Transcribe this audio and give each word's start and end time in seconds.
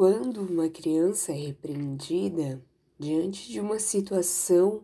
Quando 0.00 0.40
uma 0.40 0.70
criança 0.70 1.30
é 1.30 1.34
repreendida 1.34 2.64
diante 2.98 3.50
de 3.50 3.60
uma 3.60 3.78
situação 3.78 4.82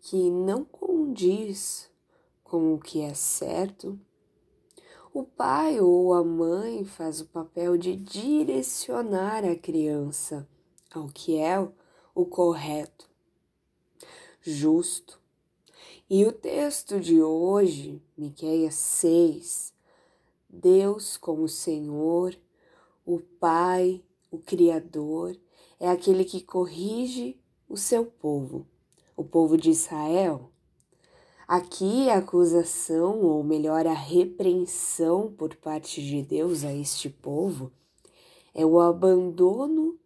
que 0.00 0.30
não 0.30 0.64
condiz 0.64 1.90
com 2.42 2.72
o 2.72 2.78
que 2.78 3.02
é 3.02 3.12
certo, 3.12 4.00
o 5.12 5.22
pai 5.22 5.78
ou 5.82 6.14
a 6.14 6.24
mãe 6.24 6.82
faz 6.82 7.20
o 7.20 7.26
papel 7.26 7.76
de 7.76 7.94
direcionar 7.94 9.44
a 9.44 9.54
criança 9.54 10.48
ao 10.94 11.08
que 11.08 11.36
é 11.36 11.60
o 12.14 12.24
correto, 12.24 13.06
justo. 14.40 15.20
E 16.08 16.24
o 16.24 16.32
texto 16.32 16.98
de 16.98 17.20
hoje, 17.20 18.02
Miqueias 18.16 18.76
6, 18.76 19.74
Deus 20.48 21.18
como 21.18 21.46
Senhor, 21.46 22.34
o 23.04 23.20
Pai, 23.20 24.02
o 24.30 24.38
Criador, 24.38 25.36
é 25.80 25.88
aquele 25.88 26.24
que 26.24 26.42
corrige 26.42 27.40
o 27.68 27.76
seu 27.76 28.04
povo, 28.04 28.66
o 29.16 29.24
povo 29.24 29.56
de 29.56 29.70
Israel, 29.70 30.50
Aqui 31.48 32.10
a 32.10 32.18
acusação, 32.18 33.22
ou 33.22 33.42
melhor, 33.42 33.86
a 33.86 33.94
repreensão 33.94 35.32
por 35.32 35.56
parte 35.56 36.02
de 36.02 36.20
Deus 36.20 36.62
a 36.62 36.74
este 36.74 37.08
povo, 37.08 37.72
é 38.54 38.66
o 38.66 38.78
abandono 38.78 39.98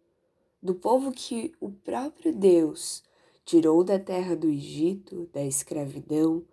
do 0.61 0.73
povo 0.73 1.11
que 1.11 1.53
o 1.59 1.69
próprio 1.69 2.33
Deus 2.33 3.03
tirou 3.43 3.83
da 3.83 3.99
terra 3.99 4.37
do 4.37 4.47
Egito, 4.47 5.29
da 5.33 5.43
escravidão, 5.43 6.45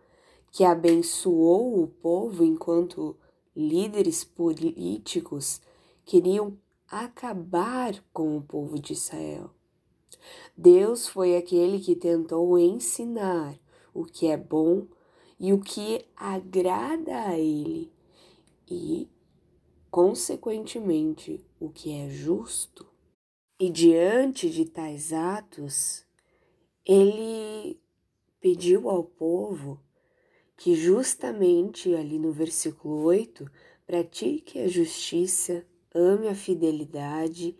que 0.50 0.64
abençoou 0.64 1.80
o 1.80 1.86
povo 1.86 2.42
enquanto 2.42 3.16
líderes 3.54 4.24
políticos 4.24 5.60
queriam 6.04 6.58
acabar 6.90 8.02
com 8.12 8.36
o 8.36 8.42
povo 8.42 8.78
de 8.78 8.92
Israel. 8.92 9.50
Deus 10.56 11.06
foi 11.06 11.36
aquele 11.36 11.78
que 11.78 11.94
tentou 11.94 12.58
ensinar 12.58 13.58
o 13.94 14.04
que 14.04 14.26
é 14.26 14.36
bom 14.36 14.86
e 15.38 15.52
o 15.52 15.60
que 15.60 16.04
agrada 16.16 17.28
a 17.28 17.38
Ele, 17.38 17.90
e, 18.68 19.08
consequentemente, 19.90 21.42
o 21.58 21.70
que 21.70 21.92
é 21.92 22.10
justo. 22.10 22.86
E 23.58 23.70
diante 23.70 24.50
de 24.50 24.64
tais 24.64 25.12
atos, 25.12 26.04
ele 26.84 27.80
pediu 28.40 28.88
ao 28.88 29.04
povo 29.04 29.80
que, 30.56 30.74
justamente 30.74 31.94
ali 31.94 32.18
no 32.18 32.32
versículo 32.32 33.02
8, 33.02 33.50
pratique 33.86 34.58
a 34.58 34.68
justiça, 34.68 35.66
ame 35.94 36.28
a 36.28 36.34
fidelidade 36.34 37.58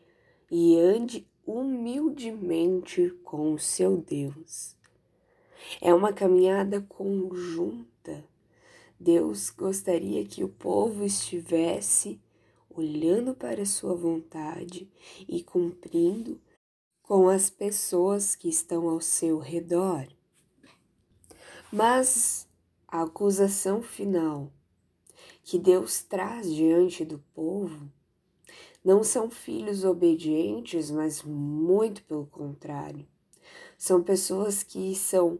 e 0.51 0.79
ande 0.79 1.27
humildemente 1.47 3.11
com 3.25 3.53
o 3.53 3.59
seu 3.59 3.97
Deus. 3.97 4.77
É 5.81 5.93
uma 5.93 6.13
caminhada 6.13 6.81
conjunta. 6.81 8.25
Deus 8.99 9.51
gostaria 9.51 10.25
que 10.25 10.45
o 10.45 10.49
povo 10.49 11.05
estivesse 11.05 12.21
olhando 12.69 13.35
para 13.35 13.63
a 13.63 13.67
sua 13.67 13.95
vontade 13.95 14.89
e 15.29 15.43
cumprindo 15.43 16.41
com 17.03 17.29
as 17.29 17.51
pessoas 17.51 18.37
que 18.37 18.49
estão 18.49 18.89
ao 18.89 19.01
seu 19.01 19.39
redor. 19.39 20.07
Mas 21.73 22.49
a 22.87 23.03
acusação 23.03 23.83
final 23.83 24.53
que 25.43 25.59
Deus 25.59 26.03
traz 26.03 26.53
diante 26.53 27.05
do 27.05 27.19
povo 27.35 27.91
não 28.85 29.05
são 29.05 29.31
filhos 29.31 29.85
obedientes, 29.85 30.91
mas 30.91 31.23
muito 31.23 32.03
pelo 32.05 32.27
contrário. 32.27 33.07
São 33.77 34.03
pessoas 34.03 34.63
que 34.63 34.95
são 34.95 35.39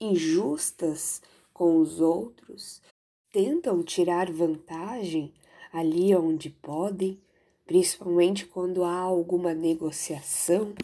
injustas 0.00 1.22
com 1.52 1.78
os 1.78 2.00
outros, 2.00 2.82
tentam 3.30 3.82
tirar 3.82 4.30
vantagem 4.30 5.32
ali 5.72 6.14
onde 6.14 6.50
podem, 6.50 7.20
principalmente 7.66 8.46
quando 8.46 8.84
há 8.84 8.98
alguma 8.98 9.54
negociação, 9.54 10.74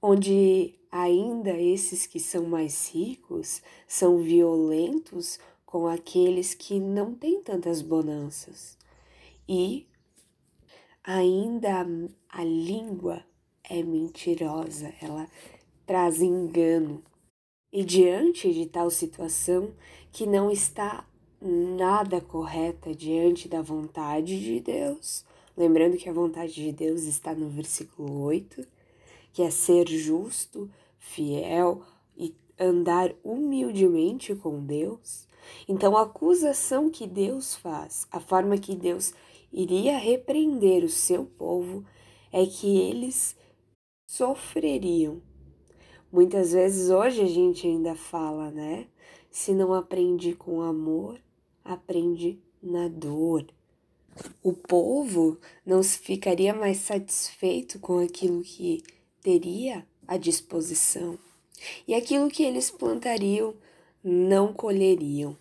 onde 0.00 0.74
ainda 0.90 1.50
esses 1.50 2.06
que 2.06 2.20
são 2.20 2.44
mais 2.44 2.90
ricos 2.90 3.62
são 3.86 4.18
violentos 4.18 5.38
com 5.64 5.86
aqueles 5.86 6.52
que 6.52 6.78
não 6.78 7.14
têm 7.14 7.42
tantas 7.42 7.80
bonanças. 7.80 8.76
E 9.48 9.86
ainda 11.04 11.86
a 12.28 12.44
língua 12.44 13.22
é 13.64 13.82
mentirosa, 13.82 14.92
ela 15.00 15.28
traz 15.86 16.20
engano. 16.20 17.02
E 17.72 17.84
diante 17.84 18.52
de 18.52 18.66
tal 18.66 18.90
situação 18.90 19.72
que 20.12 20.26
não 20.26 20.50
está 20.50 21.06
nada 21.40 22.20
correta 22.20 22.94
diante 22.94 23.48
da 23.48 23.62
vontade 23.62 24.38
de 24.40 24.60
Deus, 24.60 25.24
lembrando 25.56 25.96
que 25.96 26.08
a 26.08 26.12
vontade 26.12 26.54
de 26.54 26.70
Deus 26.70 27.02
está 27.02 27.34
no 27.34 27.48
versículo 27.48 28.22
8, 28.22 28.64
que 29.32 29.42
é 29.42 29.50
ser 29.50 29.88
justo, 29.88 30.70
fiel 30.98 31.82
e 32.16 32.34
andar 32.58 33.12
humildemente 33.24 34.34
com 34.34 34.64
Deus. 34.64 35.26
Então, 35.68 35.96
a 35.96 36.02
acusação 36.02 36.90
que 36.90 37.06
Deus 37.06 37.54
faz, 37.54 38.06
a 38.10 38.20
forma 38.20 38.58
que 38.58 38.74
Deus 38.74 39.12
iria 39.52 39.98
repreender 39.98 40.84
o 40.84 40.88
seu 40.88 41.24
povo, 41.24 41.84
é 42.32 42.46
que 42.46 42.78
eles 42.78 43.36
sofreriam 44.06 45.20
Muitas 46.12 46.52
vezes 46.52 46.90
hoje 46.90 47.22
a 47.22 47.26
gente 47.26 47.66
ainda 47.66 47.94
fala, 47.94 48.50
né? 48.50 48.86
Se 49.30 49.54
não 49.54 49.72
aprende 49.72 50.34
com 50.34 50.60
amor, 50.60 51.18
aprende 51.64 52.38
na 52.62 52.86
dor. 52.86 53.46
O 54.42 54.52
povo 54.52 55.38
não 55.64 55.82
ficaria 55.82 56.52
mais 56.52 56.76
satisfeito 56.76 57.78
com 57.78 57.98
aquilo 57.98 58.42
que 58.42 58.82
teria 59.22 59.86
à 60.06 60.18
disposição, 60.18 61.18
e 61.88 61.94
aquilo 61.94 62.28
que 62.28 62.42
eles 62.42 62.70
plantariam 62.70 63.54
não 64.02 64.52
colheriam. 64.52 65.36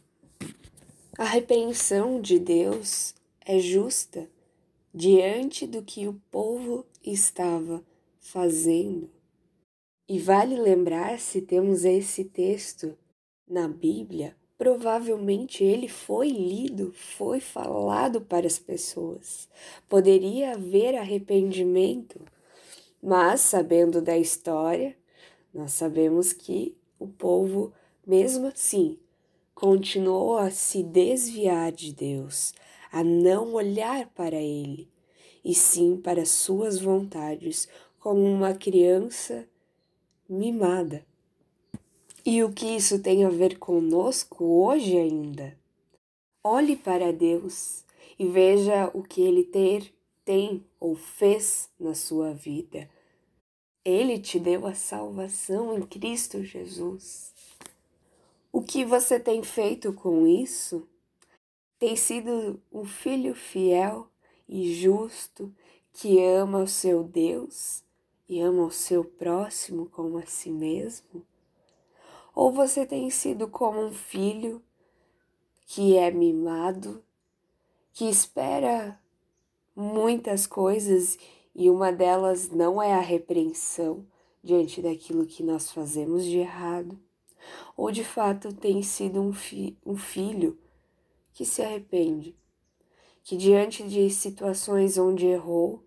A 1.17 1.23
repreensão 1.23 2.21
de 2.21 2.37
Deus 2.37 3.15
é 3.45 3.59
justa 3.59 4.29
diante 4.93 5.65
do 5.65 5.81
que 5.81 6.07
o 6.07 6.21
povo 6.29 6.85
estava 7.03 7.83
fazendo. 8.19 9.09
E 10.07 10.19
vale 10.19 10.55
lembrar 10.59 11.19
se 11.19 11.41
temos 11.41 11.85
esse 11.85 12.25
texto 12.25 12.97
na 13.47 13.67
Bíblia, 13.67 14.35
provavelmente 14.57 15.63
ele 15.63 15.87
foi 15.87 16.29
lido, 16.29 16.93
foi 16.93 17.39
falado 17.39 18.21
para 18.21 18.45
as 18.45 18.59
pessoas. 18.59 19.49
Poderia 19.89 20.53
haver 20.53 20.95
arrependimento, 20.95 22.21
mas 23.01 23.41
sabendo 23.41 24.01
da 24.01 24.17
história, 24.17 24.95
nós 25.53 25.73
sabemos 25.73 26.31
que 26.31 26.77
o 26.99 27.07
povo, 27.07 27.73
mesmo 28.05 28.47
assim, 28.47 28.97
continuou 29.53 30.37
a 30.37 30.49
se 30.49 30.81
desviar 30.83 31.71
de 31.71 31.93
Deus, 31.93 32.53
a 32.91 33.03
não 33.03 33.53
olhar 33.53 34.07
para 34.09 34.35
Ele, 34.35 34.89
e 35.43 35.53
sim 35.53 35.97
para 35.97 36.25
suas 36.25 36.79
vontades, 36.79 37.67
como 37.99 38.21
uma 38.21 38.53
criança 38.53 39.47
mimada. 40.27 41.05
E 42.25 42.43
o 42.43 42.51
que 42.51 42.65
isso 42.65 42.99
tem 42.99 43.25
a 43.25 43.29
ver 43.29 43.57
conosco 43.57 44.45
hoje 44.45 44.97
ainda? 44.97 45.57
Olhe 46.43 46.75
para 46.75 47.11
Deus 47.11 47.83
e 48.17 48.27
veja 48.27 48.89
o 48.93 49.03
que 49.03 49.21
Ele 49.21 49.43
ter, 49.43 49.93
tem 50.23 50.63
ou 50.79 50.95
fez 50.95 51.69
na 51.79 51.93
sua 51.93 52.33
vida. 52.33 52.89
Ele 53.83 54.19
te 54.19 54.39
deu 54.39 54.67
a 54.67 54.75
salvação 54.75 55.77
em 55.77 55.81
Cristo 55.81 56.43
Jesus. 56.43 57.33
O 58.53 58.61
que 58.61 58.83
você 58.83 59.17
tem 59.17 59.41
feito 59.43 59.93
com 59.93 60.27
isso? 60.27 60.85
Tem 61.79 61.95
sido 61.95 62.61
um 62.69 62.83
filho 62.83 63.33
fiel 63.33 64.09
e 64.45 64.73
justo 64.73 65.55
que 65.93 66.21
ama 66.21 66.59
o 66.59 66.67
seu 66.67 67.01
Deus 67.01 67.81
e 68.27 68.41
ama 68.41 68.65
o 68.65 68.71
seu 68.71 69.05
próximo 69.05 69.85
como 69.85 70.17
a 70.17 70.25
si 70.25 70.51
mesmo? 70.51 71.25
Ou 72.35 72.51
você 72.51 72.85
tem 72.85 73.09
sido 73.09 73.47
como 73.47 73.85
um 73.85 73.93
filho 73.93 74.61
que 75.65 75.95
é 75.95 76.11
mimado, 76.11 77.01
que 77.93 78.03
espera 78.03 78.99
muitas 79.73 80.45
coisas 80.45 81.17
e 81.55 81.69
uma 81.69 81.89
delas 81.89 82.49
não 82.49 82.83
é 82.83 82.93
a 82.93 82.99
repreensão 82.99 84.05
diante 84.43 84.81
daquilo 84.81 85.25
que 85.25 85.41
nós 85.41 85.71
fazemos 85.71 86.25
de 86.25 86.39
errado? 86.39 86.99
Ou 87.75 87.91
de 87.91 88.03
fato 88.03 88.53
tem 88.53 88.83
sido 88.83 89.21
um, 89.21 89.33
fi 89.33 89.77
um 89.85 89.95
filho 89.95 90.59
que 91.33 91.45
se 91.45 91.61
arrepende, 91.61 92.35
que 93.23 93.37
diante 93.37 93.87
de 93.87 94.09
situações 94.09 94.97
onde 94.97 95.25
errou, 95.25 95.83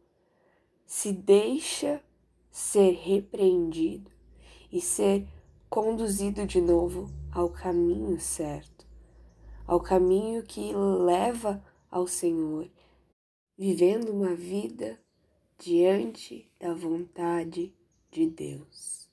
se 0.87 1.13
deixa 1.13 2.03
ser 2.51 2.93
repreendido 2.93 4.11
e 4.71 4.81
ser 4.81 5.27
conduzido 5.69 6.47
de 6.47 6.61
novo 6.61 7.11
ao 7.33 7.51
caminho 7.51 8.21
certo, 8.21 8.87
ao 9.67 9.81
caminho 9.81 10.43
que 10.43 10.73
leva 10.73 11.65
ao 11.91 12.07
Senhor, 12.07 12.71
vivendo 13.57 14.11
uma 14.11 14.35
vida 14.35 15.01
diante 15.59 16.51
da 16.59 16.75
vontade 16.75 17.73
de 18.11 18.27
Deus. 18.27 19.09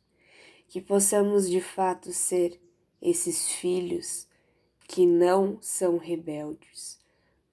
Que 0.72 0.80
possamos 0.80 1.50
de 1.50 1.60
fato 1.60 2.14
ser 2.14 2.58
esses 3.02 3.52
filhos 3.52 4.26
que 4.88 5.06
não 5.06 5.62
são 5.62 5.98
rebeldes, 5.98 6.98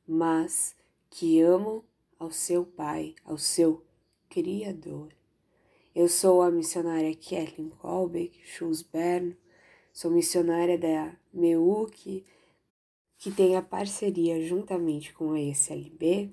mas 0.06 0.76
que 1.10 1.40
amam 1.40 1.82
ao 2.16 2.30
seu 2.30 2.64
Pai, 2.64 3.16
ao 3.24 3.36
seu 3.36 3.84
Criador. 4.30 5.08
Eu 5.92 6.08
sou 6.08 6.42
a 6.42 6.48
missionária 6.48 7.12
Kathleen 7.12 7.70
Colbeck 7.70 8.38
Schulzberno, 8.46 9.36
sou 9.92 10.12
missionária 10.12 10.78
da 10.78 11.12
MEUC, 11.34 12.24
que 13.16 13.32
tem 13.32 13.56
a 13.56 13.62
parceria 13.62 14.46
juntamente 14.46 15.12
com 15.12 15.32
a 15.32 15.40
ESLB. 15.40 16.30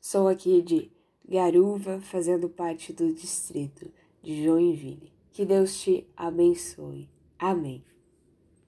Sou 0.00 0.26
aqui 0.26 0.60
de 0.60 0.90
Garuva, 1.24 2.00
fazendo 2.00 2.48
parte 2.48 2.92
do 2.92 3.12
distrito 3.12 3.88
de 4.20 4.42
Joinville. 4.42 5.19
Que 5.32 5.44
Deus 5.44 5.80
te 5.80 6.06
abençoe. 6.16 7.08
Amém. 7.38 7.82